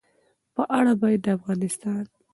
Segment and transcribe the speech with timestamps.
[0.55, 2.03] په اړه باید د افغانستان